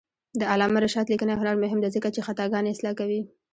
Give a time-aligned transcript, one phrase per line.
[0.39, 3.21] د علامه رشاد لیکنی هنر مهم دی ځکه چې خطاګانې اصلاح کوي.